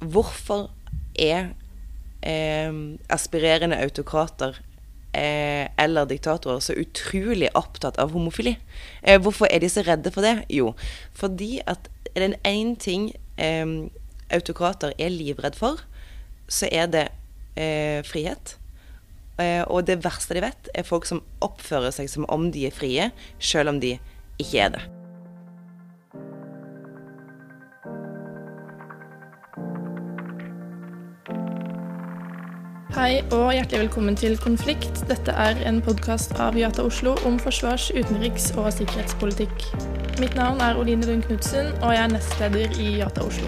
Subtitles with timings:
[0.00, 0.68] hvorfor
[1.18, 1.52] er
[2.22, 2.72] eh,
[3.12, 4.58] aspirerende autokrater
[5.12, 8.56] eh, eller diktatorer så utrolig opptatt av homofili?
[9.02, 10.44] Eh, hvorfor er de så redde for det?
[10.52, 10.74] Jo,
[11.14, 13.66] fordi at det én ting eh,
[14.30, 15.84] autokrater er livredd for,
[16.50, 17.08] så er det
[17.56, 18.56] eh, frihet.
[19.40, 22.74] Eh, og det verste de vet, er folk som oppfører seg som om de er
[22.74, 23.96] frie, selv om de
[24.40, 24.99] ikke er det.
[32.90, 35.04] Hei og hjertelig velkommen til Konflikt.
[35.06, 39.62] Dette er en podkast av Jata Oslo om forsvars-, utenriks- og sikkerhetspolitikk.
[40.18, 43.46] Mitt navn er Oline Lund Knutsen, og jeg er nestleder i Jata Oslo.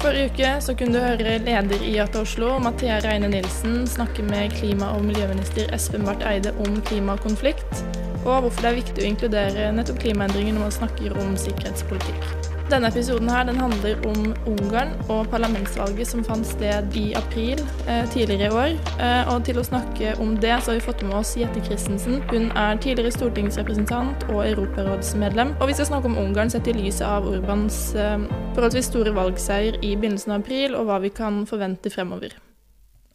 [0.00, 4.56] Forrige uke så kunne du høre leder i Jata Oslo, Mathea Reine Nilsen, snakke med
[4.56, 7.84] klima- og miljøminister Espen Barth Eide om klimakonflikt,
[8.24, 12.47] og hvorfor det er viktig å inkludere nettopp klimaendringer når man snakker om sikkerhetspolitikk.
[12.68, 18.02] Denne episoden her, den handler om Ungarn og parlamentsvalget som fant sted i april eh,
[18.12, 18.74] tidligere i år.
[19.00, 22.18] Eh, og til å snakke om det, så har vi fått med oss Jette Christensen.
[22.28, 25.54] Hun er tidligere stortingsrepresentant og europarådsmedlem.
[25.62, 29.80] Og vi skal snakke om Ungarn sett i lyset av Urbans eh, forholdsvis store valgseier
[29.80, 32.36] i begynnelsen av april, og hva vi kan forvente fremover.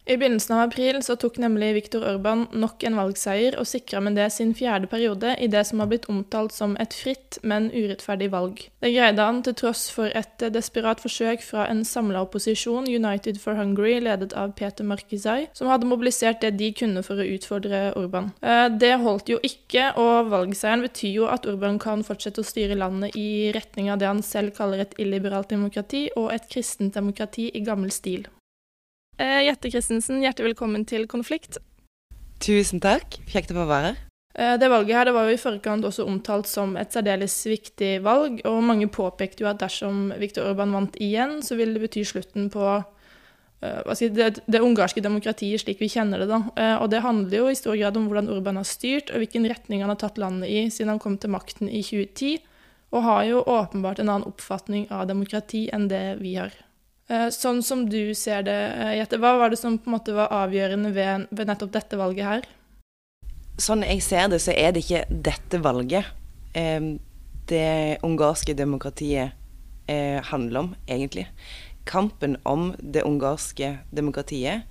[0.06, 4.18] I begynnelsen av april så tok nemlig Viktor Urban nok en valgseier, og sikra med
[4.18, 8.28] det sin fjerde periode i det som har blitt omtalt som et fritt, men urettferdig
[8.34, 8.60] valg.
[8.84, 13.56] Det greide han til tross for et desperat forsøk fra en samla opposisjon, United for
[13.56, 18.34] Hungary, ledet av Peter Markizai, som hadde mobilisert det de kunne for å utfordre Urban.
[18.44, 22.76] Eh, det holdt jo ikke, og valgseieren betyr jo at Urban kan fortsette å styre
[22.76, 27.48] landet i retning av det han selv kaller et illiberalt demokrati og et kristent demokrati
[27.56, 28.28] i gammel stil.
[29.14, 31.60] Eh, Jette Christensen, hjertelig velkommen til Konflikt.
[32.42, 33.20] Tusen takk.
[33.30, 34.00] Kjekt å få være her.
[34.34, 38.00] Eh, det valget her det var jo i forkant også omtalt som et særdeles viktig
[38.02, 42.02] valg, og mange påpekte jo at dersom Viktor Urban vant igjen, så ville det bety
[42.02, 46.28] slutten på uh, si, det, det, ungarske demokratiet slik vi kjenner det.
[46.32, 46.42] da.
[46.82, 49.86] Og det handler jo i stor grad om hvordan Urban har styrt, og hvilken retning
[49.86, 52.42] han har tatt landet i siden han kom til makten i 2010,
[52.90, 56.63] og har jo åpenbart en annen oppfatning av demokrati enn det vi har.
[57.08, 60.14] Eh, sånn som du ser det, eh, Jette, hva var det som på en måte
[60.16, 62.46] var avgjørende ved, ved, nettopp dette valget her?
[63.60, 66.08] Sånn jeg ser det, så er det ikke dette valget
[66.56, 66.96] eh,
[67.50, 69.36] det ungarske demokratiet
[69.86, 71.26] eh, handler om, egentlig.
[71.84, 74.64] Kampen om det ungarske demokratiet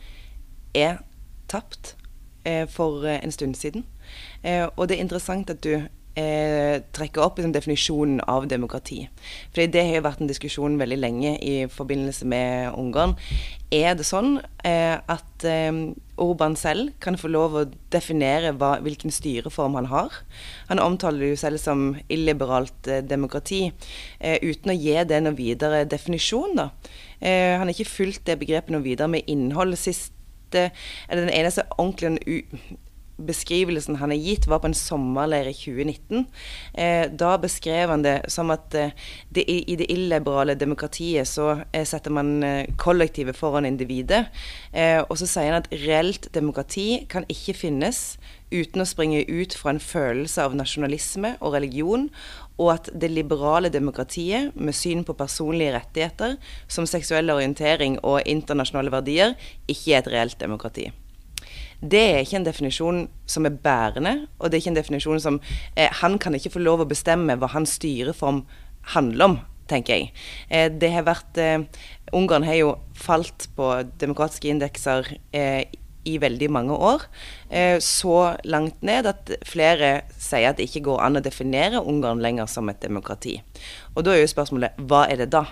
[0.73, 1.03] er
[1.47, 1.95] tapt
[2.67, 3.85] for en stund siden.
[4.75, 5.85] Og det er interessant at du
[6.19, 9.03] eh, trekker opp liksom, definisjonen av demokrati.
[9.53, 13.15] Fordi det har jo vært en diskusjon veldig lenge i forbindelse med Ungarn.
[13.73, 15.71] Er det sånn eh, at eh,
[16.21, 20.19] Orban selv kan få lov å definere hva, hvilken styreform han har?
[20.69, 23.65] Han omtaler det jo selv som illiberalt eh, demokrati,
[24.19, 26.57] eh, uten å gi det noen videre definisjon.
[26.61, 26.69] da.
[27.19, 29.77] Eh, han har ikke fulgt det begrepet noe videre med innhold.
[29.79, 30.69] Siste,
[31.09, 32.51] eller Den eneste ordentlige
[33.17, 36.25] beskrivelsen han har gitt, var på en sommerleir i 2019.
[36.73, 38.93] Eh, da beskrev han det som at eh,
[39.29, 44.25] det, i det illiberale demokratiet så eh, setter man eh, kollektivet foran individet.
[44.71, 48.03] Eh, og så sier han at reelt demokrati kan ikke finnes
[48.53, 52.09] uten å springe ut fra en følelse av nasjonalisme og religion,
[52.61, 56.37] og at det liberale demokratiet, med syn på personlige rettigheter,
[56.69, 59.33] som seksuell orientering og internasjonale verdier,
[59.65, 60.91] ikke er et reelt demokrati.
[61.83, 65.39] Det er ikke en definisjon som er bærende, og det er ikke en definisjon som
[65.75, 68.45] eh, Han kan ikke få lov å bestemme hva hans styreform
[68.95, 70.11] handler om, tenker jeg.
[70.49, 71.63] Eh, det har vært eh,
[72.15, 75.65] Ungarn har jo falt på demokratiske indekser eh,
[76.07, 77.05] i veldig mange år.
[77.49, 82.23] Eh, så langt ned at flere sier at det ikke går an å definere Ungarn
[82.23, 83.37] lenger som et demokrati.
[83.95, 85.45] Og da er jo spørsmålet hva er det da?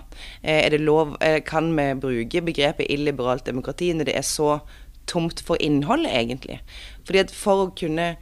[0.43, 4.61] Eh, er det lov, kan vi bruke begrepet illiberalt demokrati når det er så
[5.11, 6.61] tomt for innhold, egentlig.
[7.07, 8.13] Fordi at for å kunne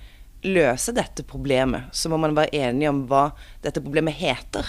[0.44, 3.26] løse dette problemet, så må man være enige om hva
[3.64, 4.68] dette problemet heter.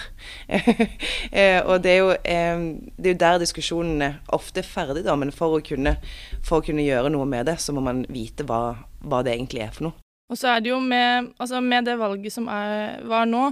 [1.30, 2.62] eh, og det er, jo, eh,
[2.96, 5.14] det er, jo, der diskusjonene ofte er ferdig, da.
[5.18, 5.96] Men for å, kunne,
[6.42, 9.62] for å kunne, gjøre noe med det, så må man vite hva, hva det egentlig
[9.66, 10.06] er for noe.
[10.30, 13.50] Og så er det jo med, altså med det valget som er, var nå,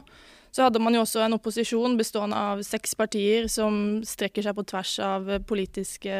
[0.54, 4.64] så hadde man jo også en opposisjon bestående av seks partier som strekker seg på
[4.70, 6.14] tvers av politiske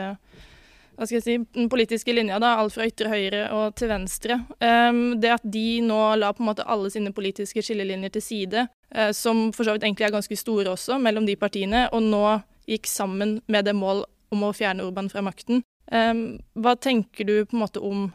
[0.98, 4.40] hva skal jeg si, den politiske linja, da, alt fra ytre høyre og til venstre.
[4.58, 8.64] Um, det at de nå la på en måte alle sine politiske skillelinjer til side,
[8.96, 12.24] uh, som for så vidt egentlig er ganske store også, mellom de partiene, og nå
[12.68, 14.02] gikk sammen med det mål
[14.34, 15.62] om å fjerne Urban fra makten.
[15.86, 18.08] Um, hva tenker du på en måte om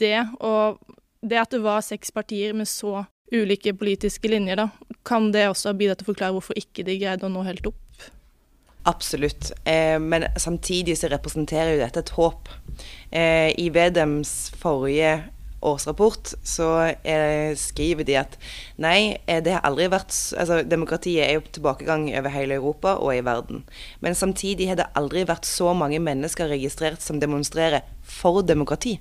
[0.00, 0.80] det, og
[1.20, 4.70] det at det var seks partier med så ulike politiske linjer, da,
[5.04, 7.82] kan det også bidra til å forklare hvorfor ikke de greide å nå helt opp?
[8.86, 9.50] Absolutt.
[9.64, 12.52] Eh, men samtidig så representerer jo dette et håp.
[13.10, 15.24] Eh, I Vedems forrige
[15.66, 16.68] årsrapport så
[17.02, 18.36] eh, skriver de at
[18.78, 23.10] nei, eh, det har aldri vært altså Demokratiet er jo tilbakegang over hele Europa og
[23.16, 23.64] i verden.
[24.04, 29.00] Men samtidig har det aldri vært så mange mennesker registrert som demonstrerer for demokrati.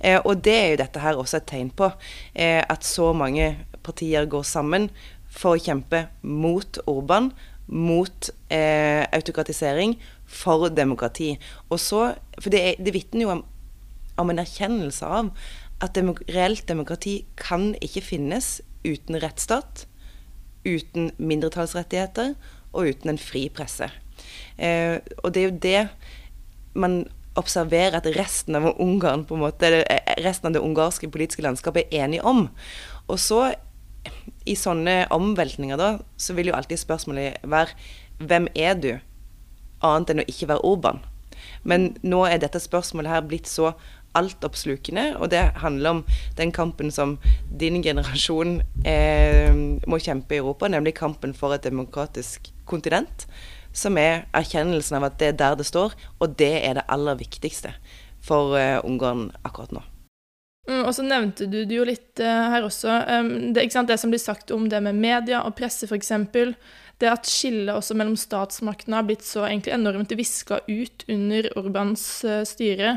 [0.00, 1.88] Eh, og det er jo dette her også et tegn på.
[2.34, 3.54] Eh, at så mange
[3.86, 4.90] partier går sammen
[5.36, 7.30] for å kjempe mot Orban,
[7.66, 9.96] mot eh, autokratisering,
[10.26, 11.36] for demokrati.
[11.70, 13.44] Og så, For det, det vitner jo om,
[14.16, 15.30] om, en erkjennelse av
[15.80, 19.86] at demok reelt demokrati kan ikke finnes uten rettsstat,
[20.66, 22.34] uten mindretallsrettigheter
[22.72, 23.88] og uten en fri presse.
[24.58, 25.80] Eh, og det er jo det
[26.76, 27.04] man
[27.36, 31.84] observerer at resten av Ungarn på en måte, eh, resten av det ungarske politiske landskapet
[31.92, 32.48] er enige om.
[33.08, 33.54] Og så,
[34.46, 37.74] i sånne omveltninger, da, så vil jo alltid spørsmålet være
[38.22, 38.90] hvem er du,
[39.84, 41.02] annet enn å ikke være Orban?
[41.66, 43.74] Men nå er dette spørsmålet her blitt så
[44.16, 46.04] altoppslukende, og det handler om
[46.38, 47.16] den kampen som
[47.60, 49.52] din generasjon eh,
[49.86, 53.26] må kjempe i Europa, nemlig kampen for et demokratisk kontinent.
[53.76, 57.18] Som er erkjennelsen av at det er der det står, og det er det aller
[57.20, 57.74] viktigste
[58.24, 59.84] for eh, Ungarn akkurat nå.
[60.66, 62.96] Mm, og så nevnte du det jo litt uh, her også.
[63.54, 66.12] Det, det, som blir sagt om det med media og presse, f.eks.
[66.96, 72.42] Det at skillet også mellom statsmaktene har blitt så enormt viska ut under Orbans uh,
[72.48, 72.96] styre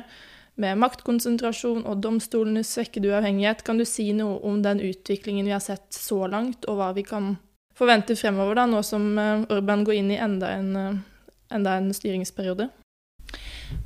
[0.60, 3.64] med maktkonsentrasjon og domstolenes svekkede uavhengighet.
[3.68, 7.06] Kan du si noe om den utviklingen vi har sett så langt, og hva vi
[7.08, 7.38] kan
[7.80, 11.00] forvente fremover, da, nå som eh, går inn i enda en, eh,
[11.56, 12.68] enda en styringsperiode?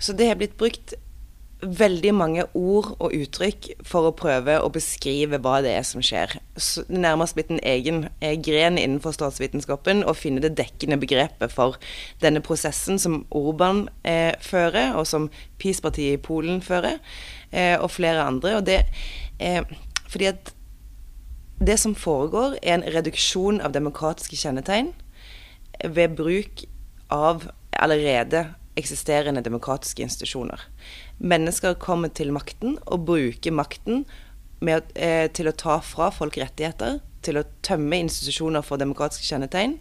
[0.02, 0.96] Så det har blitt brukt
[1.64, 6.36] veldig mange ord og uttrykk for å prøve å beskrive hva det er som skjer.
[6.58, 11.80] Så nærmest blitt en egen eh, gren innenfor statsvitenskapen å finne det dekkende begrepet for
[12.24, 15.30] denne prosessen som Orban eh, fører, og som
[15.62, 17.00] PiS-partiet i Polen fører,
[17.52, 18.58] eh, og flere andre.
[18.60, 18.84] Og det,
[19.40, 19.64] eh,
[20.08, 20.54] fordi at
[21.64, 24.92] det som foregår, er en reduksjon av demokratiske kjennetegn
[25.84, 26.66] ved bruk
[27.14, 27.48] av
[27.80, 28.48] allerede
[28.80, 30.62] eksisterende demokratiske institusjoner.
[31.20, 34.06] Mennesker kommer til makten og bruker makten
[34.64, 39.80] med, eh, til å ta fra folk rettigheter, til å tømme institusjoner for demokratiske kjennetegn,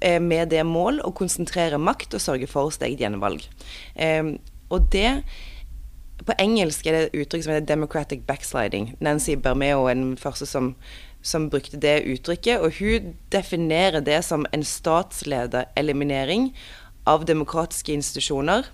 [0.00, 3.46] eh, med det mål å konsentrere makt og sørge for sitt eget gjenvalg.
[3.96, 4.38] Eh,
[4.70, 5.24] og det
[6.20, 8.94] På engelsk er det et uttrykk som heter 'democratic backsliding'.
[9.00, 10.76] Nancy Bermeo er den første som,
[11.22, 16.52] som brukte det uttrykket, og hun definerer det som en statsledereliminering
[17.08, 18.68] av demokratiske institusjoner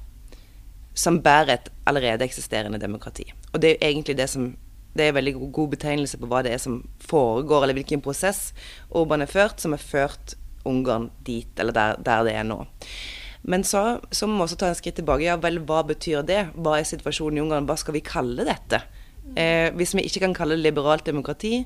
[0.96, 3.28] som bærer et allerede eksisterende demokrati.
[3.52, 4.54] Og det er jo egentlig det som
[4.96, 8.54] det er en veldig god betegnelse på hva det er som foregår, eller hvilken prosess
[8.88, 10.36] Orban er ført, som har ført
[10.66, 12.64] Ungarn dit, eller der, der det er nå.
[13.46, 15.22] Men så, så må vi også ta en skritt tilbake.
[15.22, 16.40] Ja vel, hva betyr det?
[16.56, 17.68] Hva er situasjonen i Ungarn?
[17.68, 18.80] Hva skal vi kalle dette?
[19.38, 21.60] Eh, hvis vi ikke kan kalle det liberalt demokrati,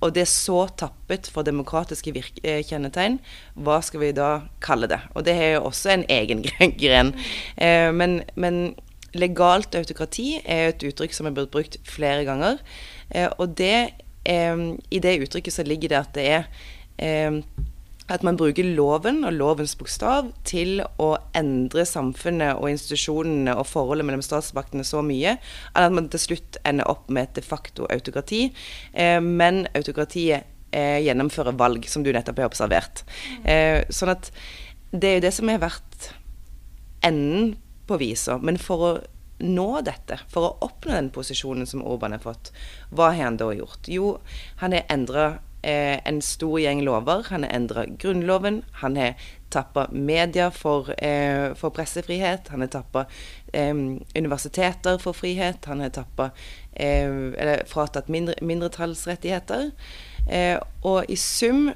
[0.00, 2.12] og det er så tappet for demokratiske
[2.42, 3.18] eh, kjennetegn,
[3.60, 4.30] hva skal vi da
[4.64, 5.00] kalle det?
[5.14, 6.44] Og det er jo også en egen
[6.82, 7.12] gren.
[7.56, 8.62] Eh, men, men,
[9.10, 12.60] legalt autokrati er et uttrykk som er blitt brukt flere ganger.
[13.10, 13.90] Eh, og det,
[14.24, 16.46] eh, i det uttrykket så ligger det at det er
[17.02, 17.40] eh,
[18.10, 24.08] at man bruker loven og lovens bokstav til å endre samfunnet og institusjonene og forholdet
[24.08, 25.36] mellom statsmaktene så mye
[25.78, 28.48] at man til slutt ender opp med et de facto autokrati.
[28.92, 33.04] Eh, men autokratiet eh, gjennomfører valg, som du nettopp har observert.
[33.44, 34.32] Eh, sånn at
[34.90, 36.10] det er jo det som har vært
[37.06, 37.54] enden
[37.86, 38.38] på visa.
[38.42, 38.92] Men for å
[39.40, 42.50] nå dette, for å oppnå den posisjonen som Orban har fått,
[42.90, 43.88] hva har han da gjort?
[43.88, 44.18] Jo,
[44.60, 45.30] han har endra
[45.62, 47.26] eh, en stor gjeng lover.
[47.30, 48.62] Han har endra Grunnloven.
[48.72, 49.14] Han har
[49.50, 52.48] tappa media for, eh, for, pressefrihet.
[52.48, 53.06] Han har tappa
[53.52, 53.74] eh,
[54.14, 55.64] universiteter for frihet.
[55.64, 56.30] Han har tappa
[56.72, 59.70] eh, Eller fratatt mindre, mindretallsrettigheter.
[60.30, 61.70] Eh, og i sum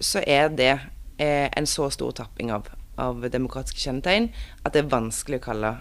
[0.00, 0.78] så er det
[1.18, 4.28] eh, en så stor tapping av, av, demokratiske kjennetegn
[4.64, 5.74] at det er vanskelig å kalle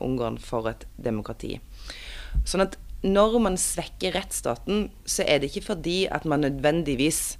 [0.00, 1.58] Ungarn for et demokrati.
[2.48, 7.38] Sånn at når man svekker rettsstaten, så er det ikke fordi at man nødvendigvis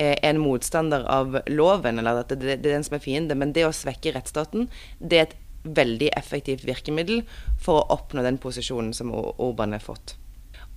[0.00, 3.66] er en motstander av loven, eller at det, er den som er fiende, men det
[3.66, 4.68] å svekke rettsstaten,
[5.00, 7.24] det er et veldig effektivt virkemiddel
[7.60, 10.14] for å oppnå den posisjonen som Orban har fått.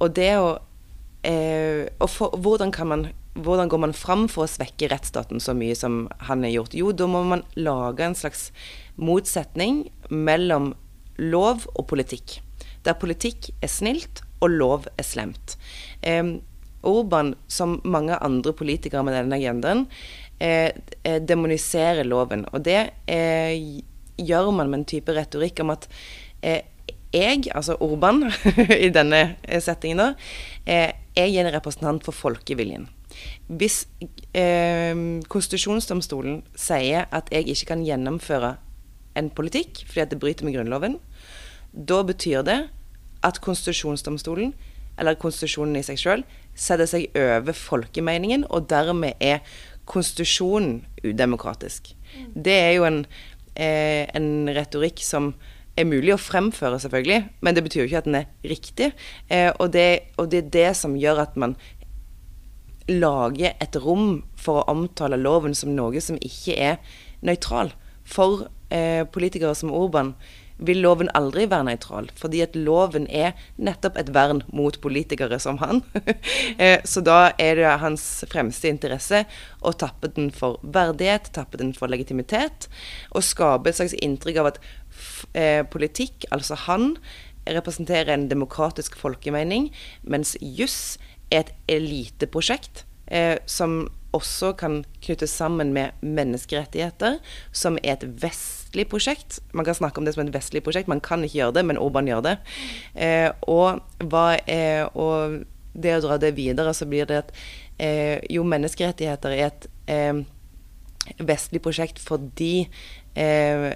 [0.04, 0.58] Og det å
[1.24, 5.78] eh, og for, hvordan, man, hvordan, går man fram for å svekke rettsstaten så mye
[5.78, 6.76] som han har gjort?
[6.76, 8.50] Jo, da må man lage en slags
[9.00, 10.74] motsetning mellom
[11.22, 12.42] lov og politikk
[12.84, 15.58] der politikk er snilt og lov er slemt.
[16.04, 16.24] Eh,
[16.84, 19.86] Orban, som mange andre politikere med denne agendaen,
[20.40, 20.72] eh,
[21.24, 22.46] demoniserer loven.
[22.52, 23.56] Og det eh,
[24.20, 25.88] gjør man med en type retorikk om at
[26.44, 26.62] eh,
[27.14, 28.26] jeg, altså Orban
[28.86, 29.22] i denne
[29.62, 30.10] settingen da,
[30.66, 32.90] eh, jeg er en representant for folkeviljen.
[33.48, 33.84] Hvis
[34.34, 34.98] eh,
[35.30, 38.56] konstitusjonsdomstolen sier at jeg ikke kan gjennomføre
[39.20, 40.98] en politikk fordi at det bryter med Grunnloven,
[41.74, 42.60] da betyr det
[43.24, 44.54] at konstitusjonsdomstolen,
[45.00, 49.42] eller konstitusjonen i seg sjøl, setter seg over folkemeningen, og dermed er
[49.90, 51.96] konstitusjonen udemokratisk.
[52.36, 53.06] Det er jo en,
[53.56, 55.34] eh, en retorikk som
[55.78, 58.92] er mulig å fremføre, selvfølgelig, men det betyr jo ikke at den er riktig.
[59.30, 61.56] Eh, og, det, og, det, er det som gjør at man
[62.90, 66.78] lager et rom for å omtale loven som noe som ikke er
[67.26, 67.74] nøytral.
[68.06, 70.14] For eh, politikere som Orban
[70.66, 75.62] vil loven aldri være nøytral, fordi at loven er nettopp et vern mot politikere som
[75.64, 75.84] han.
[76.64, 79.24] Eh, så da er det hans fremste interesse
[79.66, 82.68] å tappe den for verdighet, tappe den for legitimitet,
[83.12, 84.60] og skape et slags inntrykk av at
[85.34, 86.94] eh, politikk, altså han,
[87.50, 89.72] representerer en demokratisk folkemening,
[90.04, 90.98] mens juss
[91.32, 97.18] er et eliteprosjekt eh, som også kan knyttes sammen med menneskerettigheter,
[97.52, 99.40] som er et vestlig prosjekt.
[99.54, 101.82] Man kan snakke om det som et vestlig prosjekt, man kan ikke gjøre det, men
[101.82, 102.36] Orban gjør det.
[102.94, 103.82] Eh, og,
[104.12, 105.42] hva, eh, og,
[105.74, 107.32] det å dra det videre, så blir det at
[107.82, 110.20] eh, jo, menneskerettigheter er et eh,
[111.18, 112.68] vestlig prosjekt fordi
[113.18, 113.72] eh,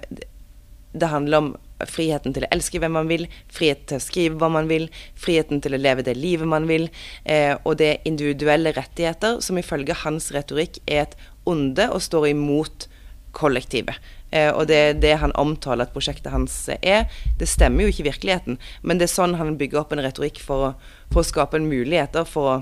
[0.94, 1.48] det handler om
[1.86, 5.62] friheten til å elske hvem man vil, frihet til å skrive hva man vil, friheten
[5.62, 6.88] til å leve det livet man vil,
[7.24, 11.18] eh, og det er individuelle rettigheter som ifølge hans retorikk er et
[11.48, 12.88] onde og står imot
[13.36, 13.96] kollektivet.
[14.30, 17.06] Eh, og det er det han omtaler at prosjektet hans er.
[17.40, 20.42] Det stemmer jo ikke i virkeligheten, men det er sånn han bygger opp en retorikk
[20.44, 20.72] for å,
[21.12, 22.58] for å skape en muligheter for å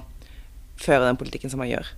[0.76, 1.96] føre den politikken som han gjør.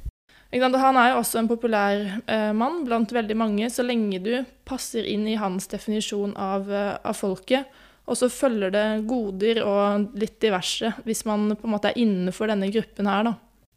[0.49, 4.33] Han er jo også en populær eh, mann blant veldig mange, så lenge du
[4.65, 7.69] passer inn i hans definisjon av, eh, av, folket.
[8.09, 12.49] Og så følger det goder og litt diverse, hvis man på en måte er innenfor
[12.49, 13.35] denne gruppen her, da.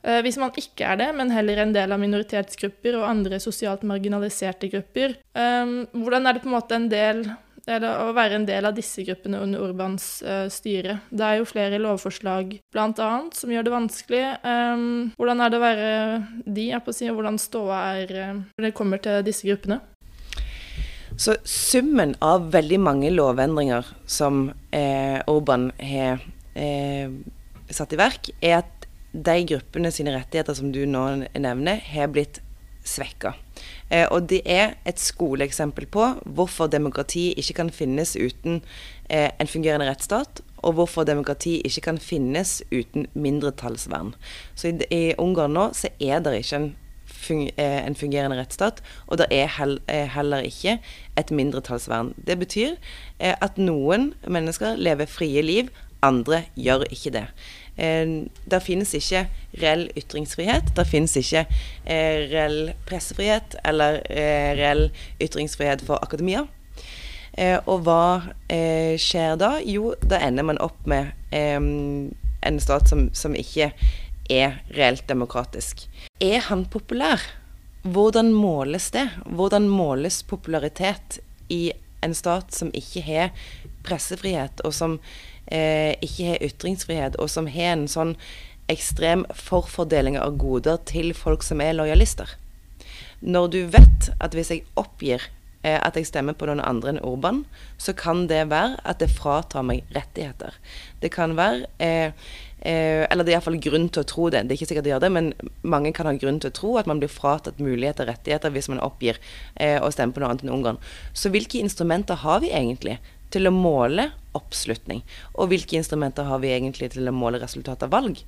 [0.07, 3.83] Eh, hvis man ikke er det, men heller en del av minoritetsgrupper og andre sosialt
[3.83, 7.25] marginaliserte grupper, hvordan er det på en måte en del
[7.69, 10.99] eller å være en del av disse gruppene under Urbans uh, styre.
[11.09, 13.11] Det er jo flere lovforslag bl.a.
[13.37, 14.23] som gjør det vanskelig.
[14.41, 15.93] Um, hvordan er det å være
[16.45, 19.47] de, er på å si, og hvordan ståa er uh, når det kommer til disse
[19.47, 19.81] gruppene?
[21.21, 26.23] Så summen av veldig mange lovendringer som eh, Orban har
[26.55, 27.11] eh,
[27.69, 31.03] satt i verk, er at de gruppene sine rettigheter som du nå
[31.35, 32.39] nevner, har blitt
[32.87, 33.35] svekka.
[33.91, 38.62] Eh, og det er et skoleeksempel på hvorfor demokrati ikke kan finnes uten
[39.10, 44.13] eh, en fungerende rettsstat, og hvorfor demokrati ikke kan finnes uten mindretallsvern.
[44.55, 46.62] Så i, Ungarn nå så er det ikke
[47.57, 50.77] eh, en fungerende rettsstat, og det er hell, heller ikke
[51.17, 52.13] et mindretallsvern.
[52.15, 52.77] Det betyr
[53.19, 57.25] at noen mennesker lever frie liv, andre gjør ikke det.
[57.81, 58.07] Eh,
[58.45, 59.25] der finnes ikke
[59.61, 60.73] reell ytringsfrihet.
[60.77, 61.45] Der finnes ikke
[61.85, 64.89] eh, reell pressefrihet eller eh, reell
[65.21, 66.45] ytringsfrihet for akademia.
[67.71, 68.33] Og hva
[69.00, 69.53] skjer da?
[69.63, 73.69] Jo, da ender man opp med en stat som, som ikke
[74.27, 75.85] er reelt demokratisk.
[76.19, 77.23] Er han populær?
[77.88, 79.05] Hvordan måles det?
[79.31, 81.71] Hvordan måles popularitet i
[82.03, 83.31] en stat som ikke har
[83.85, 85.00] pressefrihet, og som
[85.47, 88.15] eh, ikke har ytringsfrihet, og som har en sånn
[88.71, 92.38] ekstrem forfordeling av goder til folk som er lojalister.
[93.21, 95.27] Når du vet at hvis jeg oppgir
[95.63, 97.43] eh, at jeg stemmer på noen andre enn Urban,
[97.81, 100.57] så kan det være at det fratar meg rettigheter.
[101.03, 102.17] Det kan være eh,
[102.61, 104.45] eh, Eller det er iallfall grunn til å tro det.
[104.45, 106.75] Det er ikke sikkert det gjør det, men mange kan ha grunn til å tro
[106.81, 109.21] at man blir fratatt muligheter og rettigheter hvis man oppgir
[109.55, 110.81] eh, å stemme på noe annet enn Ungarn.
[111.13, 112.97] Så hvilke instrumenter har vi egentlig
[113.33, 115.01] til å måle oppslutning.
[115.35, 118.21] Og hvilke instrumenter har vi egentlig til å måle resultatet av valg?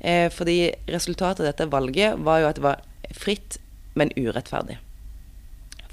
[0.00, 2.84] Eh, fordi resultatet av dette valget var jo at det var
[3.16, 3.60] fritt,
[3.96, 4.76] men urettferdig.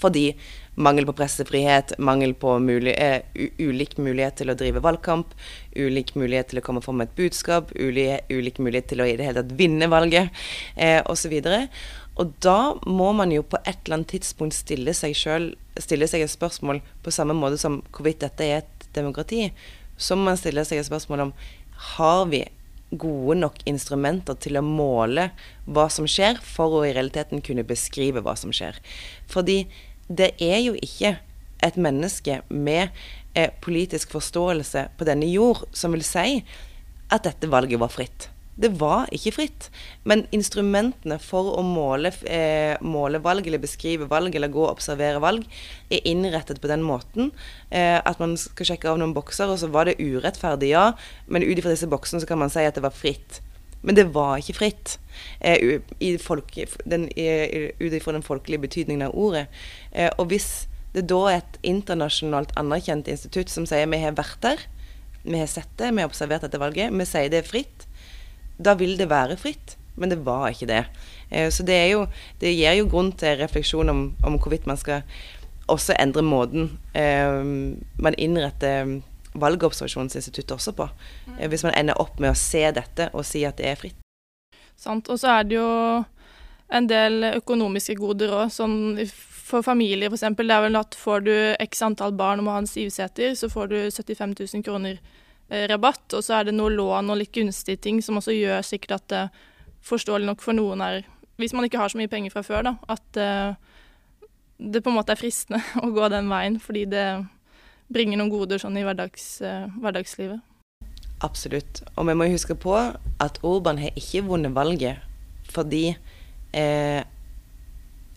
[0.03, 0.33] Fordi
[0.75, 3.21] mangel på pressefrihet, mangel på mulig, eh,
[3.59, 5.33] ulik mulighet til å drive valgkamp,
[5.75, 9.15] ulik mulighet til å komme fram med et budskap, ulik, ulik mulighet til å i
[9.15, 10.29] det hele tatt vinne valget,
[10.75, 11.33] eh, osv.
[11.45, 11.69] Og
[12.15, 16.33] da må man jo på et eller annet tidspunkt stille seg selv, stille seg et
[16.33, 19.47] spørsmål på samme måte som hvorvidt dette er et demokrati.
[19.97, 21.33] Så må man stille seg et spørsmål om
[21.95, 22.43] har vi
[22.93, 25.31] gode nok instrumenter til å måle
[25.65, 28.77] hva som skjer, for å i realiteten kunne beskrive hva som skjer.
[29.31, 29.63] Fordi
[30.07, 31.15] det er jo ikke
[31.63, 32.91] et menneske med
[33.33, 36.43] eh, politisk forståelse på denne jord som vil si
[37.09, 38.29] at dette valget var fritt.
[38.55, 39.69] Det var ikke fritt.
[40.05, 45.19] Men instrumentene for å måle, eh, måle, valg, eller beskrive valg, eller gå og observere
[45.19, 45.45] valg,
[45.89, 47.31] er innrettet på den måten
[47.71, 50.93] eh, at man skal sjekke av noen bokser, og så var det urettferdig, ja.
[51.27, 53.41] Men ut ifra disse boksene så kan man si at det var fritt.
[53.83, 54.97] Men det var ikke fritt
[55.41, 56.39] eh, ut ifra
[58.13, 59.47] den folkelige betydningen av ordet.
[59.91, 64.39] Eh, og hvis det da er et internasjonalt anerkjent institutt som sier vi har vært
[64.45, 64.57] der,
[65.23, 67.87] vi har sett det, vi har observert dette valget, vi sier det er fritt,
[68.57, 69.77] da vil det være fritt.
[69.95, 70.83] Men det var ikke det.
[71.29, 72.05] Eh, så det, jo,
[72.41, 75.03] det gir jo grunn til refleksjon om, om, hvorvidt man skal
[75.71, 77.39] også endre måten eh,
[78.03, 78.97] man innretter
[79.39, 80.89] valgobservasjonsinstituttet også på.
[81.27, 81.37] Mm.
[81.39, 83.99] Eh, hvis man ender opp med å se dette og si at det er fritt.
[84.77, 85.09] Sant.
[85.09, 85.69] Og så er det jo
[86.73, 88.49] en del økonomiske goder òg.
[88.53, 89.05] Sånn
[89.43, 90.25] for familier, f.eks.
[90.37, 93.49] Det er vel at får du x antall barn og må ha en syvseter, så
[93.51, 94.97] får du 75 000 kroner
[95.69, 96.05] rabatt.
[96.13, 99.07] Og så er det noe lån og litt gunstige ting som også gjør sikkert at
[99.13, 99.23] det
[99.83, 101.03] forståelig nok for noen er
[101.41, 103.55] Hvis man ikke har så mye penger fra før, da, at uh,
[104.61, 107.07] det på en måte er fristende å gå den veien fordi det
[107.93, 109.41] bringer noen goder sånn i hverdags,
[109.81, 110.39] hverdagslivet.
[111.25, 111.81] Absolutt.
[111.97, 115.01] Og vi må huske på at Orban har ikke vunnet valget
[115.53, 115.95] fordi
[116.53, 117.01] eh,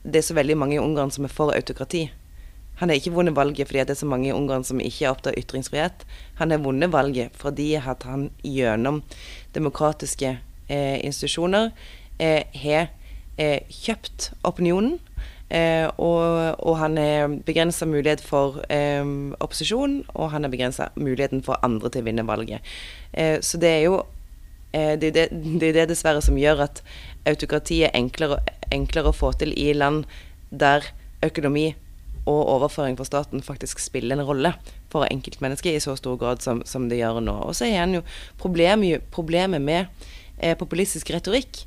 [0.07, 2.07] det er så veldig mange i Ungarn som er for autokrati.
[2.81, 5.15] Han har ikke vunnet valget fordi det er så mange i Ungarn som ikke er
[5.15, 6.05] opptatt av ytringsfrihet.
[6.41, 9.03] Han har vunnet valget fordi at han gjennom
[9.57, 10.37] demokratiske
[10.69, 11.71] eh, institusjoner
[12.21, 12.91] eh, har
[13.41, 14.99] eh, kjøpt opinionen.
[15.49, 19.07] Eh, og, og, han har begrensa mulighet for eh,
[19.41, 22.77] opposisjon, og han har begrensa muligheten for andre til å vinne valget.
[23.41, 24.03] Så det er jo
[24.77, 26.83] det det, det, er det dessverre som gjør at
[27.25, 28.43] autokrati er enklere,
[28.75, 30.05] enklere å få til i land
[30.51, 30.85] der
[31.25, 31.71] økonomi
[32.27, 34.53] og overføring fra staten faktisk spiller en rolle
[34.93, 37.39] for enkeltmennesket i så stor grad som, som det gjør nå.
[37.47, 38.03] Og så er jo
[38.43, 39.87] problemet, problemet med
[40.39, 41.65] eh, populistisk retorikk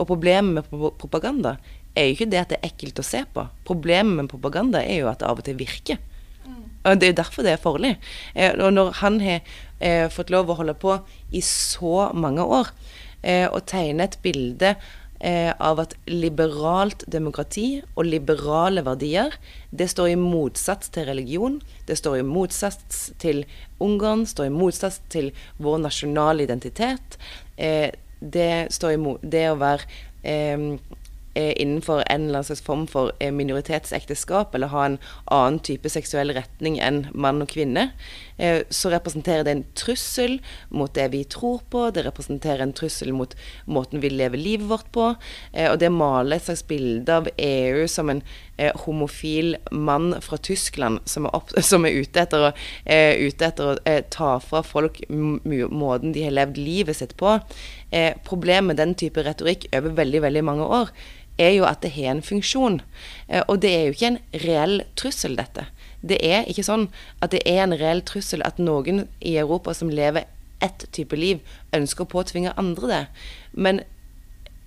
[0.00, 1.56] og problemet med propaganda
[1.94, 3.44] er jo ikke det at det er ekkelt å se på.
[3.66, 5.98] Problemet med propaganda er jo at det av og til virker.
[6.46, 6.62] Mm.
[6.84, 7.96] Og Det er jo derfor det er farlig.
[8.34, 9.40] Eh, og når han har
[9.78, 10.96] eh, fått lov å holde på
[11.32, 12.70] i så mange år
[13.22, 14.76] eh, og tegne et bilde
[15.20, 19.36] eh, av at liberalt demokrati og liberale verdier,
[19.70, 23.44] det står i motsats til religion, det står i motsats til
[23.80, 25.30] Ungarn, står i motsats til
[25.60, 27.20] vår nasjonale identitet.
[27.56, 29.86] Eh, det i det å være
[30.22, 30.80] eh,
[31.34, 34.98] innenfor en eller annen slags form for eh, minoritetsekteskap, eller ha en
[35.30, 37.90] annen type seksuell retning enn mann og kvinne,
[38.38, 40.38] eh, så representerer det en trussel
[40.68, 44.90] mot det vi tror på, det representerer en trussel mot måten vi lever livet vårt
[44.94, 45.12] på,
[45.52, 48.24] eh, og det maler et slags bilde av EU som en
[48.84, 52.52] homofil mann fra Tyskland som er, opp, som er ute, etter å,
[52.86, 57.38] ute etter å ta fra folk måten de har levd livet sitt på.
[58.24, 60.92] problemet med den type retorikk over veldig, veldig mange år
[61.40, 62.80] er jo at det har en funksjon.
[63.28, 65.66] Eh, og det er jo ikke en reell trussel, dette.
[66.00, 66.88] Det er ikke sånn
[67.20, 70.28] at det er en reell trussel at noen i Europa som lever
[70.64, 71.40] ett type liv,
[71.76, 73.04] ønsker å påtvinge andre det.
[73.52, 73.82] Men,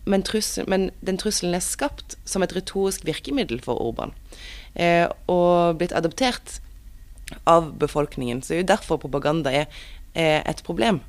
[0.05, 4.13] men, trussel, men den trusselen er skapt som et retorisk virkemiddel for Orban.
[4.75, 6.59] Eh, og blitt adoptert
[7.49, 8.41] av befolkningen.
[8.41, 9.67] Så det er jo derfor propaganda er,
[10.13, 11.01] eh, et problem.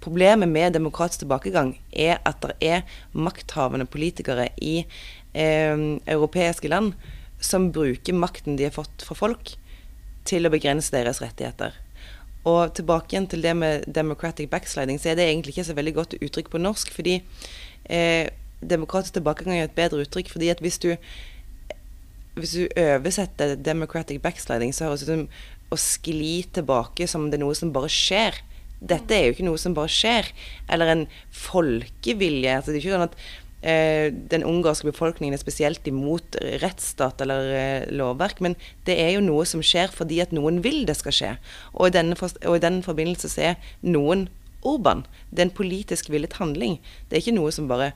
[0.00, 4.84] Problemet med demokratisk tilbakegang er at det er makthavende politikere i
[5.34, 6.92] eh, europeiske land
[7.40, 9.56] som bruker makten de har fått fra folk,
[10.26, 11.72] til å begrense deres rettigheter.
[12.46, 15.94] Og tilbake igjen til det med democratic backsliding, så er det egentlig ikke så veldig
[15.94, 16.92] godt uttrykk på norsk.
[16.94, 17.20] Fordi
[17.88, 18.28] eh,
[18.60, 20.30] demokratisk tilbakegang er et bedre uttrykk.
[20.32, 20.94] fordi at hvis du
[22.36, 27.38] hvis du oversetter democratic backsliding, så høres det ut som å skli tilbake som det
[27.38, 28.36] er noe som bare skjer.
[28.76, 30.28] Dette er jo ikke noe som bare skjer,
[30.68, 32.52] eller en folkevilje.
[32.58, 33.16] Altså, det er ikke sånn at
[33.66, 39.24] eh, den ungarske befolkningen er spesielt imot rettsstat eller eh, lovverk, men det er jo
[39.24, 41.32] noe som skjer fordi at noen vil det skal skje.
[41.72, 42.18] Og i, denne,
[42.62, 44.28] den forbindelse så er noen
[44.66, 45.04] Orban.
[45.30, 46.78] Det er en politisk villet handling.
[47.06, 47.92] Det er ikke noe som bare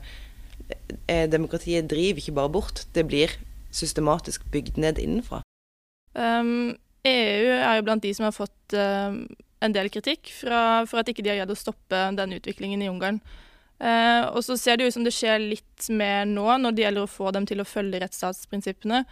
[1.07, 3.35] eh, Demokratiet driver ikke bare bort, det blir
[3.71, 5.41] systematisk bygd ned innenfra.
[6.13, 6.75] Um,
[7.07, 9.15] EU er jo blant de som har fått uh,
[9.61, 12.89] en del kritikk fra, for at ikke de har greid å stoppe den utviklingen i
[12.91, 13.21] Ungarn.
[13.81, 17.07] Uh, og så ser det ut som det skjer litt mer nå når det gjelder
[17.07, 19.05] å få dem til å følge rettsstatsprinsippene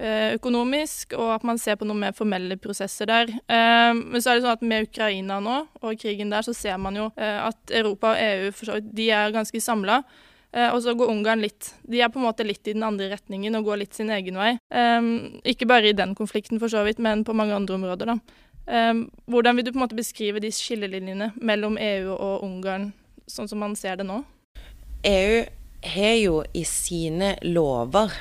[0.00, 3.28] økonomisk, og at man ser på noen mer formelle prosesser der.
[3.28, 6.78] Eh, men så er det sånn at med Ukraina nå og krigen der, så ser
[6.80, 10.00] man jo eh, at Europa og EU for så vidt, de er ganske samla.
[10.52, 13.06] Eh, og så går Ungarn litt De er på en måte litt i den andre
[13.14, 14.54] retningen og går litt sin egen vei.
[14.72, 15.12] Eh,
[15.52, 18.20] ikke bare i den konflikten, for så vidt, men på mange andre områder, da.
[18.62, 22.92] Hvordan vil du på en måte beskrive de skillelinjene mellom EU og Ungarn
[23.26, 24.20] sånn som man ser det nå?
[25.02, 25.40] EU
[25.82, 28.14] har jo i sine lover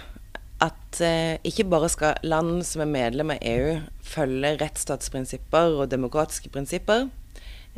[0.62, 6.52] at eh, ikke bare skal land som er medlem av EU følge rettsstatsprinsipper og demokratiske
[6.54, 7.08] prinsipper,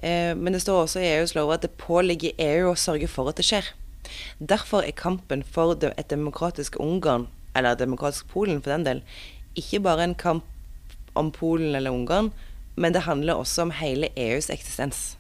[0.04, 3.32] eh, men det står også i EUs lover at det påligger EU å sørge for
[3.32, 3.72] at det skjer.
[4.40, 9.04] Derfor er kampen for et demokratisk Ungarn, eller demokratisk Polen for den del,
[9.56, 10.50] ikke bare en kamp
[11.16, 12.34] om Polen eller Ungarn,
[12.76, 15.14] men det handler også om hele EUs eksistens.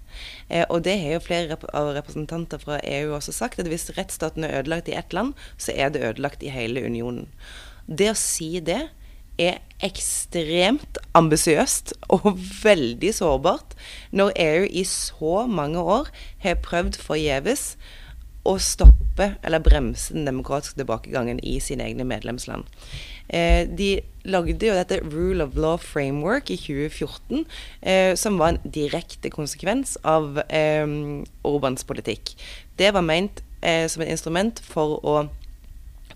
[0.50, 3.92] Eh, og det har jo flere rep av representanter fra EU også sagt, at hvis
[3.98, 7.30] rettsstaten er ødelagt i ett land, så er det ødelagt i hele unionen.
[7.88, 8.86] Det å si det
[9.42, 12.36] er ekstremt ambisiøst og
[12.68, 13.74] veldig sårbart
[14.13, 16.12] når EU i så mange år
[16.46, 17.74] har prøvd forgjeves
[18.44, 22.68] å stoppe eller bremse den demokratiske tilbakegangen i sine egne medlemsland.
[23.29, 27.45] Eh, de lagde jo dette Rule of Law Framework i 2014,
[27.81, 30.88] eh, som var en direkte konsekvens av eh,
[31.47, 32.36] Orbans politikk.
[32.79, 35.15] Det var ment eh, som et instrument for å,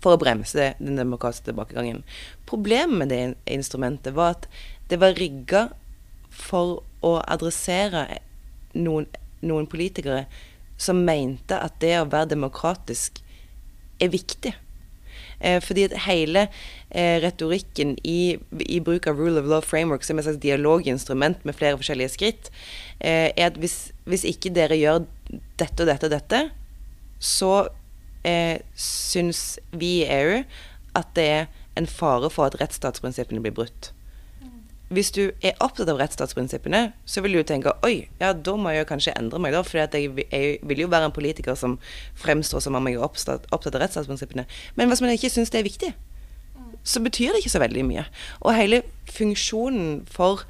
[0.00, 2.04] for å bremse den demokratiske tilbakegangen.
[2.48, 3.22] Problemet med det
[3.58, 4.48] instrumentet var at
[4.88, 5.68] det var rigga
[6.32, 8.06] for å adressere
[8.76, 9.08] noen,
[9.44, 10.24] noen politikere
[10.78, 13.20] som mente at det å være demokratisk
[14.00, 14.54] er viktig.
[15.40, 16.46] Eh, fordi at hele
[16.90, 21.54] eh, retorikken i, i, bruk av rule of law framework som et slags dialoginstrument med
[21.58, 22.50] flere forskjellige skritt,
[23.00, 25.04] eh, er at hvis, hvis, ikke dere gjør
[25.60, 26.42] dette og dette og dette,
[27.22, 27.52] så
[28.26, 30.42] eh, syns vi i EU
[30.98, 31.46] at det er
[31.78, 33.92] en fare for at rettsstatsprinsippene blir brutt
[34.88, 38.88] hvis du er opptatt av rettsstatsprinsippene, så vil du tenke oi, ja, da må jeg
[38.88, 39.60] kanskje endre meg, da.
[39.66, 41.76] For jeg, vil jo være en politiker som
[42.16, 44.46] fremstår som om jeg er opptatt, opptatt av rettsstatsprinsippene.
[44.80, 45.92] Men hvis man ikke syns det er viktig,
[46.88, 48.06] så betyr det ikke så veldig mye.
[48.40, 48.80] Og hele
[49.12, 50.46] funksjonen for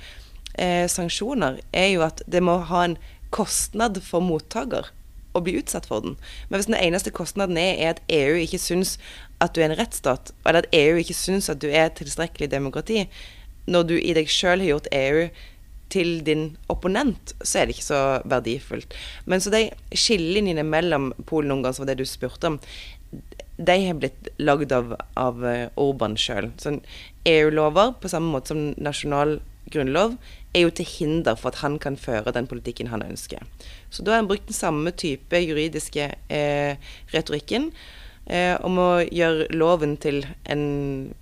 [0.54, 2.98] eh, sanksjoner er jo at det må ha en
[3.34, 4.92] kostnad for mottaker
[5.36, 6.14] å bli utsatt for den.
[6.48, 8.96] Men hvis den eneste kostnaden er, er at EU ikke syns
[9.42, 13.04] at du er en rettsstat, eller at EU ikke syns at du er tilstrekkelig demokrati,
[13.68, 15.28] når du i deg sjøl har gjort EU
[15.92, 18.94] til din opponent, så er det ikke så verdifullt.
[19.24, 22.58] Men så de skillelinjene mellom Polen og Ungarn, som var det du spurte om,
[23.58, 26.52] de har blitt lagd av, av eh, Orban sjøl.
[27.26, 29.38] EU-lover, på samme måte som nasjonal
[29.72, 30.14] grunnlov,
[30.56, 33.42] er jo til hinder for at han kan føre den politikken han ønsker.
[33.90, 37.72] Så da har han brukt den samme type juridiske eh, retorikken
[38.64, 40.20] om å gjøre loven til
[40.52, 40.64] en,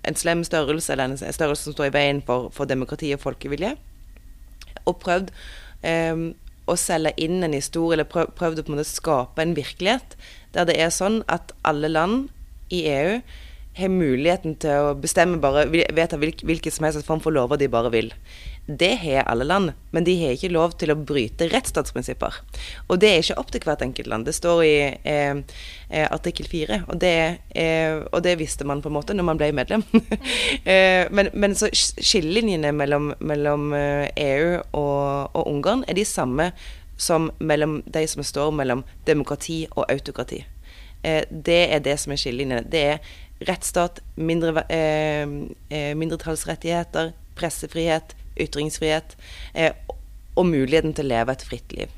[0.03, 3.75] en, slem størrelse, eller en størrelse som står i veien for, for demokrati og folkevilje.
[4.83, 5.31] Og prøvd
[5.87, 6.25] eh,
[6.67, 10.17] å selge inn en historie, eller prøv, prøvd å på en måte skape en virkelighet
[10.55, 12.27] der det er sånn at alle land
[12.73, 13.19] i EU
[13.77, 17.91] har muligheten til å bestemme bare vedta hvilken som helst form for lover de bare
[17.93, 18.11] vil.
[18.69, 22.35] Det har alle land, men de har ikke lov til å bryte rettsstatsprinsipper.
[22.91, 24.27] Og det er ikke opp til hvert enkelt land.
[24.27, 24.73] Det står i
[25.07, 25.37] eh,
[25.87, 29.53] eh artikkel fire, og, eh, og, det visste man på en måte når man ble
[29.55, 29.85] medlem.
[30.73, 36.03] eh, men, men, så skillelinjene mellom, mellom EU eh, e og, og Ungarn er de
[36.05, 36.51] samme
[36.97, 40.43] som mellom de som står mellom demokrati og autokrati.
[41.07, 42.67] Eh, det er det som er skillelinjene.
[42.67, 42.99] Det er
[43.47, 44.65] rettsstat, mindre,
[45.69, 49.15] mindretallsrettigheter, pressefrihet, ytringsfrihet
[49.53, 49.73] eh,
[50.37, 51.93] og muligheten til å leve et fritt liv.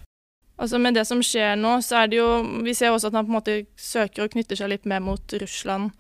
[0.60, 2.30] Altså Med det som skjer nå, så er det jo
[2.66, 5.36] Vi ser også at han på en måte søker og knytter seg litt mer mot
[5.42, 5.94] Russland.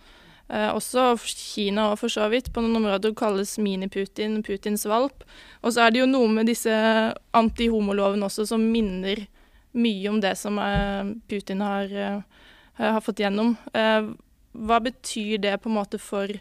[0.49, 2.52] Eh, også Kina og for så vidt.
[2.54, 5.23] På noen områder kalles mini-Putin Putins valp.
[5.63, 6.73] Og så er det jo noe med disse
[7.38, 9.28] anti-homolovene også som minner
[9.71, 12.21] mye om det som eh, Putin har, eh,
[12.78, 13.56] har fått gjennom.
[13.73, 14.10] Eh,
[14.60, 16.34] hva betyr det på en måte for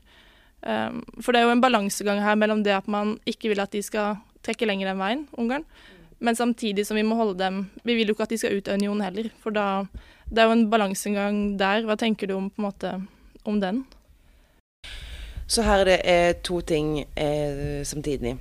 [0.59, 3.71] Um, for det er jo en balansegang her mellom det at man ikke vil at
[3.71, 5.65] de skal trekke lenger den veien, Ungarn,
[6.19, 8.69] men samtidig som vi må holde dem Vi vil jo ikke at de skal ut
[8.69, 9.87] av unionen heller, for da
[10.27, 11.87] Det er jo en balansegang der.
[11.87, 12.91] Hva tenker du om, på en måte,
[13.49, 13.85] om den?
[15.49, 18.35] Så her er det eh, to ting eh, samtidig.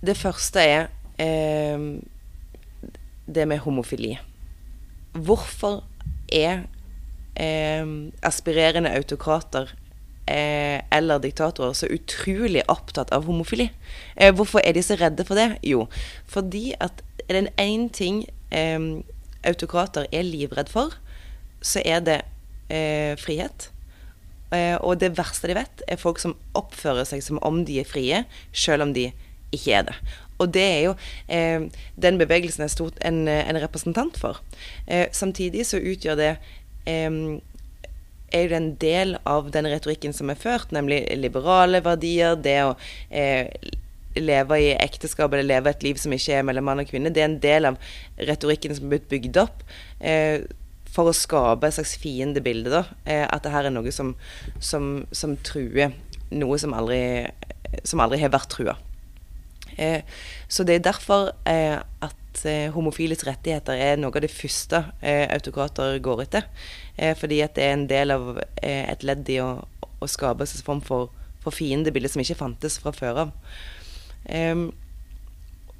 [0.00, 0.86] Det første er
[1.20, 1.76] eh,
[3.28, 4.14] det med homofili.
[5.12, 5.82] Hvorfor
[6.32, 6.64] er
[7.36, 7.92] eh,
[8.22, 9.74] aspirerende autokrater
[10.30, 13.70] eh, eller diktatorer så utrolig opptatt av homofili.
[14.16, 15.58] Eh, hvorfor er de så redde for det?
[15.66, 15.86] Jo,
[16.30, 18.78] fordi at er det én ting eh,
[19.46, 20.94] autokrater er livredd for,
[21.62, 22.20] så er det
[22.70, 23.70] eh, frihet.
[24.54, 27.88] Eh, og det verste de vet, er folk som oppfører seg som om de er
[27.88, 29.10] frie, selv om de
[29.54, 29.96] ikke er det.
[30.40, 30.94] Og det er jo
[31.28, 31.68] eh,
[32.00, 34.40] den bevegelsen er stort en, en representant for.
[34.86, 36.32] Eh, samtidig så utgjør det
[36.88, 37.10] eh,
[38.32, 42.74] er jo en del av den retorikken som er ført, nemlig liberale verdier, det å
[43.10, 43.50] eh,
[44.18, 47.12] leve i ekteskap eller leve et liv som ikke er mellom mann og kvinne.
[47.14, 47.78] Det er en del av
[48.18, 49.64] retorikken som er blitt bygd opp
[49.98, 50.42] eh,
[50.90, 52.70] for å skape et slags fiendebilde.
[52.70, 54.14] da, eh, At det her er noe som,
[54.58, 55.94] som, som truer
[56.30, 57.30] noe som aldri,
[57.86, 58.76] som aldri har vært trua.
[59.80, 60.02] Eh,
[60.48, 62.16] så det er derfor eh, at
[62.48, 66.46] eh, homofiles rettigheter er noe av det første eh, autokrater går etter.
[67.16, 69.64] fordi at det er en del av et ledd i å,
[70.00, 71.08] å skape en form for,
[71.40, 73.30] for fiendebilde som ikke fantes fra før av.
[74.28, 74.66] Um,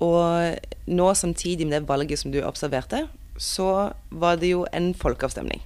[0.01, 0.57] og
[0.89, 3.05] nå samtidig med det valget som du observerte,
[3.37, 5.61] så var det jo en folkeavstemning.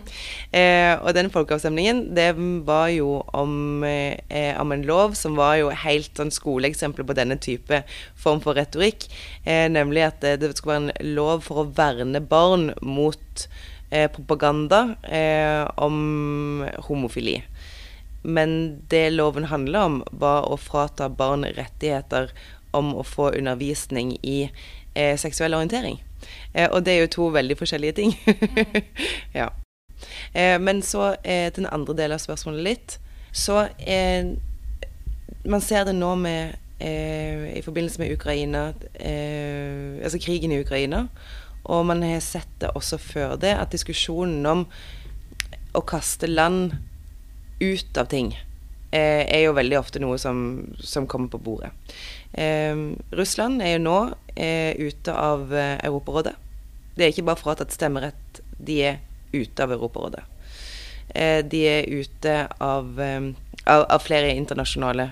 [0.00, 0.60] Mm.
[0.60, 2.30] Eh, og den folkeavstemningen det
[2.66, 7.38] var jo om, eh, om, en lov som var jo helt sånn skoleeksempel på denne
[7.40, 7.82] type
[8.18, 9.06] form for retorikk.
[9.44, 13.46] Eh, nemlig at det, det, skulle være en lov for å verne barn mot
[13.90, 17.40] eh, propaganda eh, om homofili.
[18.22, 22.34] Men det loven handler om, var å frata barn rettigheter
[22.76, 24.50] om å få undervisning i
[24.94, 26.02] eh, seksuell orientering.
[26.52, 28.14] Eh, og det er jo to veldig forskjellige ting.
[29.40, 29.48] ja.
[30.32, 32.98] Eh, men så eh, den andre delen av spørsmålet litt.
[33.32, 34.36] Så eh,
[35.44, 41.06] Man ser det nå med eh, i forbindelse med Ukraina, altså krigen i Ukraina.
[41.64, 44.66] Og man har sett det også før det, at diskusjonen om
[45.76, 46.74] å kaste land
[47.60, 48.32] ut av ting,
[48.92, 51.70] eh, er jo veldig ofte noe som, som kommer på bordet.
[52.32, 52.76] Eh,
[53.16, 53.98] Russland er jo nå
[54.34, 56.34] eh, ute av eh, Europarådet.
[56.96, 58.98] Det er ikke bare fratatt stemmerett, de er
[59.32, 60.22] ute av Europarådet.
[61.14, 63.30] Eh, de er ute av, eh,
[63.66, 65.10] av, av flere internasjonale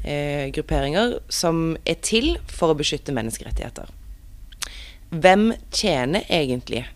[0.00, 3.90] grupperinger som er til for å beskytte menneskerettigheter.
[5.10, 6.86] Hvem tjener egentlig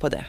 [0.00, 0.22] på det?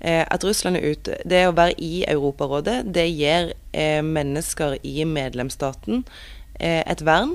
[0.00, 5.06] Eh, at Russland er ute Det å være i Europarådet, det gir eh, mennesker i
[5.08, 6.04] medlemsstaten
[6.60, 7.32] eh, et vern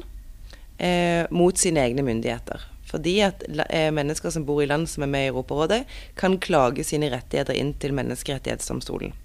[0.78, 2.71] eh, mot sine egne myndigheter.
[2.92, 5.86] Fordi at eh, mennesker som bor i land som er med i Europarådet,
[6.20, 9.16] kan klage sine rettigheter inn til Menneskerettighetsdomstolen.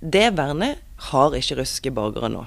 [0.00, 2.44] Det vernet har ikke russiske borgere nå.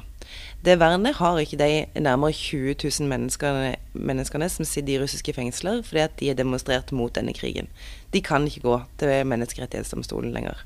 [0.66, 5.80] Det vernet har ikke de nærmere 20 000 menneskene, menneskene som sitter i russiske fengsler
[5.88, 7.72] fordi at de har demonstrert mot denne krigen.
[8.14, 10.60] De kan ikke gå til Menneskerettighetsdomstolen lenger.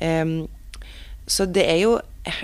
[0.00, 0.48] Um,
[1.28, 1.98] så det er jo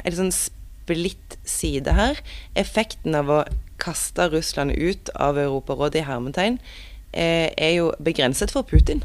[0.05, 2.21] en sånn splitt side her.
[2.61, 3.41] Effekten av å
[3.79, 6.61] kaste Russland ut av Europarådet i hermetegn
[7.13, 9.05] eh, er jo begrenset for Putin.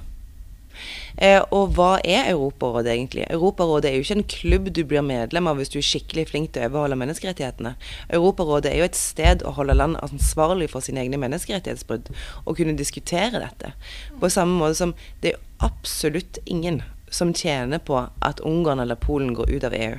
[1.17, 3.25] Eh, og hva er Europarådet egentlig?
[3.29, 6.53] Europarådet er jo ikke en klubb du blir medlem av hvis du er skikkelig flink
[6.55, 7.73] til å overholde menneskerettighetene.
[8.15, 12.11] Europarådet er jo et sted å holde land ansvarlig for sine egne menneskerettighetsbrudd,
[12.45, 13.73] og kunne diskutere dette.
[14.21, 19.33] På samme måte som det er absolutt ingen som tjener på at Ungarn eller Polen
[19.35, 19.97] går ut av EU.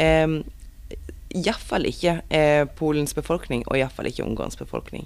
[0.00, 0.38] Eh,
[1.36, 5.04] Iallfall ikke eh, Polens befolkning, og iallfall ikke Ungarns befolkning.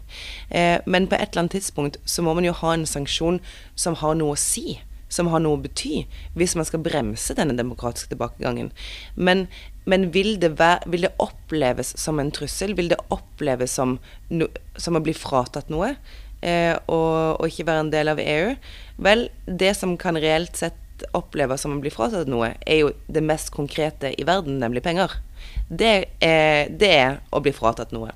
[0.50, 3.40] Eh, men på et eller annet tidspunkt så må man jo ha en sanksjon
[3.74, 4.78] som har noe å si
[5.12, 6.06] som har noe å bety,
[6.38, 8.70] hvis man skal bremse denne demokratiske tilbakegangen.
[9.14, 9.44] Men,
[9.84, 12.72] men vil, det være, vil, det oppleves som en trussel?
[12.78, 13.98] Vil det oppleves som,
[14.32, 14.48] no,
[14.80, 15.94] som å bli fratatt noe?
[16.42, 18.54] Eh, og, og, ikke være en del av EU?
[19.04, 20.78] Vel, det som kan reelt sett
[21.16, 25.18] oppleves som å bli fratatt noe, er jo det mest konkrete i verden, nemlig penger.
[25.68, 28.14] Det er, det er å bli fratatt noe.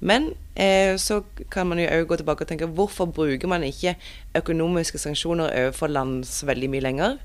[0.00, 1.20] Men eh, så
[1.52, 3.98] kan man jo òg gå tilbake og tenke hvorfor bruker man ikke
[4.38, 7.18] økonomiske sanksjoner overfor land veldig mye lenger?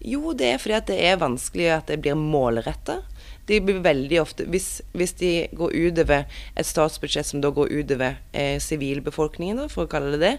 [0.00, 3.02] Jo, det er fordi at det er vanskelig at det blir målretta.
[3.46, 8.18] De blir veldig ofte hvis, hvis, de går utover et statsbudsjett som da går utover
[8.32, 10.34] eh, sivilbefolkningen, eh, for å kalle det det,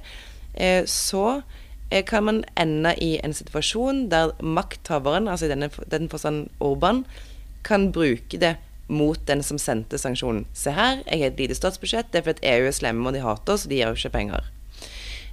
[0.58, 1.42] eh, så
[2.08, 5.56] kan man ende i en situasjon der makthaveren, altså i
[5.92, 7.06] den forstand Orban,
[7.68, 8.56] kan bruke det
[8.92, 10.46] mot den som sendte sanksjonen.
[10.54, 12.12] Se her, jeg har et lite statsbudsjett.
[12.12, 14.16] Det er fordi EU er slemme og de hater oss, og de gir jo ikke
[14.18, 14.48] penger.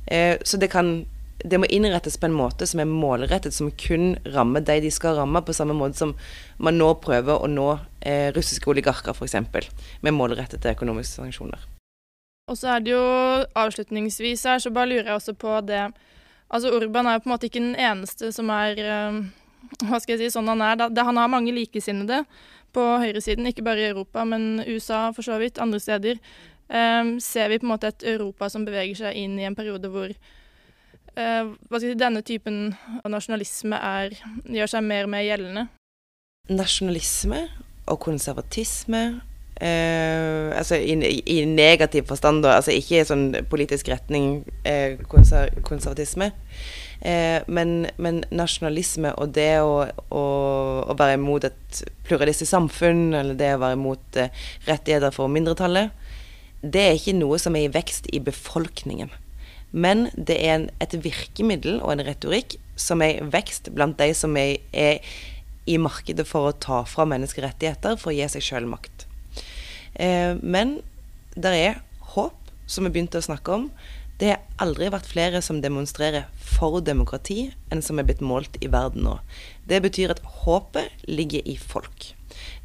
[0.07, 1.07] Eh, så det kan
[1.39, 5.15] det må innrettes på en måte som er målrettet, som kun rammer de de skal
[5.21, 6.17] ramme, på samme måte som
[6.59, 7.69] man nå prøver å nå
[8.01, 9.37] eh, russiske oligarker, f.eks.,
[10.03, 11.63] med målrettede økonomiske sanksjoner.
[12.51, 13.05] Og så er det jo
[13.61, 15.85] avslutningsvis her, så bare lurer jeg også på det
[16.49, 19.19] Altså Urban er jo på en måte ikke den eneste som er eh,
[19.85, 20.79] Hva skal jeg si, sånn han er.
[20.89, 22.23] Det, han har mange likesinnede
[22.73, 26.19] på høyresiden, ikke bare i Europa, men USA for så vidt, andre steder,
[26.69, 29.89] um, ser vi på en måte et Europa som beveger seg inn i en periode
[29.93, 35.65] hvor uh, si, denne typen av nasjonalisme er, gjør seg mer og mer gjeldende.
[36.53, 37.43] Nasjonalisme
[37.89, 39.03] og konservatisme
[39.61, 45.55] uh, altså i, i, negativ forstand, da, altså ikke i sånn politisk retning uh, konser
[45.67, 46.33] konservatisme.
[47.01, 50.23] Eh, men, men, nasjonalisme og det å, å,
[50.83, 54.35] å, være imot et pluralistisk samfunn, eller det å være imot eh,
[54.67, 55.95] rettigheter for mindretallet,
[56.63, 59.13] det er ikke noe som er i vekst i befolkningen.
[59.71, 64.11] Men det er en, et virkemiddel og en retorikk som er i vekst blant de
[64.17, 64.99] som er, er
[65.71, 69.08] i markedet for å ta fra menneskerettigheter for å gi seg sjøl makt.
[69.99, 70.79] Eh, men
[71.35, 71.81] det er
[72.15, 72.35] håp,
[72.67, 73.69] som vi begynte å snakke om.
[74.19, 78.71] Det har aldri vært flere som demonstrerer for demokrati enn som er blitt målt i
[78.71, 79.19] verden nå.
[79.71, 82.13] Det betyr at håpet ligger i folk.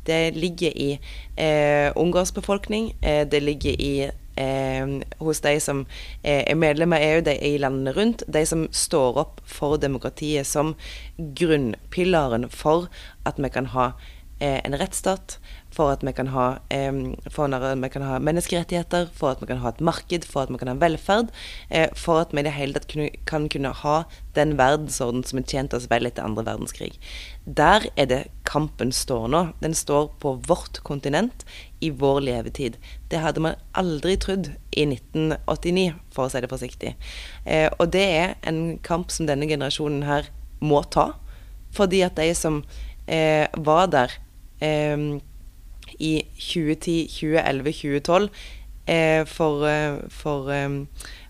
[0.08, 0.90] Det ligger i
[1.38, 5.86] eh, Ungarns befolkning, eh, det ligger i eh, hos de som
[6.24, 10.74] er medlem av EU de i landene rundt, de som står opp for demokratiet som
[11.18, 12.90] grunnpilaren for
[13.30, 15.38] at vi kan ha eh, en rettsstat,
[15.74, 19.82] for at vi kan ha, vi kan ha menneskerettigheter, for at vi kan ha et
[19.82, 21.32] marked, for at vi kan ha velferd,
[21.70, 22.94] eh, for at vi i det hele tatt
[23.30, 23.96] kan kunne ha
[24.38, 26.94] den verdensorden som har tjent oss vel etter andre verdenskrig.
[27.46, 29.44] Der er det kampen står nå.
[29.64, 31.46] Den står på vårt kontinent,
[31.84, 32.78] i vår levetid.
[33.12, 36.94] Det hadde man aldri trodd i 1989, for å si det forsiktig.
[37.46, 40.30] Eh, og det er en kamp som denne generasjonen her
[40.64, 41.12] må ta,
[41.74, 42.62] fordi at de som
[43.08, 44.33] eh, var der eh,
[44.64, 48.30] i 2010, 2011, 2012
[48.86, 50.88] eh, for, eh, for um,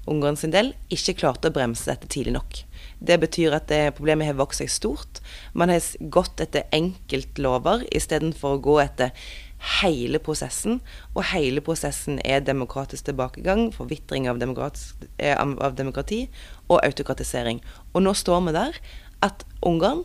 [0.07, 2.57] Ungarn sin del ikke klarte å bremse dette tidlig nok.
[3.03, 5.21] Det betyr at det, problemet har vokst seg stort.
[5.55, 9.13] Man har gått etter enkeltlover istedenfor å gå etter
[9.79, 10.81] hele prosessen.
[11.15, 16.27] Og hele prosessen er demokratisk tilbakegang, forvitring av, eh, av demokrati
[16.67, 17.61] og autokratisering.
[17.93, 18.79] Og nå står vi der
[19.21, 20.03] at Ungarn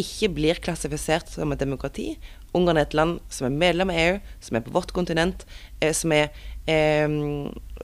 [0.00, 2.14] ikke blir klassifisert som et demokrati,
[2.56, 5.44] Ungarn er et land som er medlem av EU, som er på vårt kontinent,
[5.80, 6.30] eh, som er,
[6.66, 7.06] eh,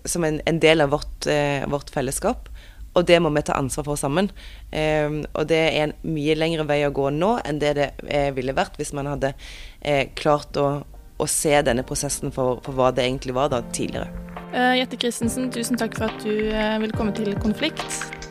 [0.05, 2.49] som er en, en, del av vårt, eh, vårt, fellesskap.
[2.97, 4.31] Og det må vi ta ansvar for sammen.
[4.73, 8.33] Eh, og det er en mye lengre vei å gå nå enn det det eh,
[8.35, 9.35] ville vært hvis man hadde
[9.81, 10.83] eh, klart å,
[11.19, 14.11] å, se denne prosessen for, for, hva det egentlig var da tidligere.
[14.57, 17.85] Jette Christensen, tusen takk for at du ville komme til Konflikt.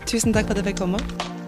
[0.10, 1.45] Tusen takk for at jeg fikk komme.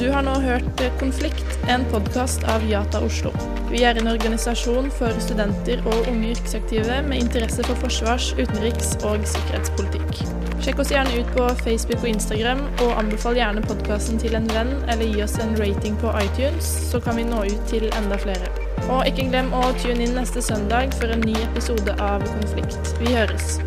[0.00, 3.34] Du har nå hørt Konflikt, en podkast av Jata Oslo.
[3.68, 9.26] Vi er en organisasjon for studenter og unge yrkesaktive med interesse for forsvars-, utenriks- og
[9.28, 10.22] sikkerhetspolitikk.
[10.64, 14.72] Sjekk oss gjerne ut på Facebook og Instagram, og anbefal gjerne podkasten til en venn,
[14.88, 18.48] eller gi oss en rating på iTunes, så kan vi nå ut til enda flere.
[18.86, 22.96] Og ikke glem å tune inn neste søndag for en ny episode av Konflikt.
[23.04, 23.58] Vi høres.